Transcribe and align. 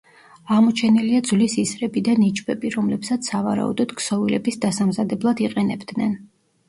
აღმოჩენილია 0.53 1.19
ძვლის 1.31 1.55
ისრები 1.63 2.03
და 2.07 2.15
ნიჩბები, 2.21 2.71
რომლებსაც 2.77 3.31
სავარაუდოდ 3.33 3.93
ქსოვილების 4.01 4.59
დასამზადებლად 4.67 5.45
იყენებდნენ. 5.51 6.19